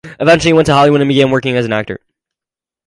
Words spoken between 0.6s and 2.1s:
to Hollywood and began working as an actor.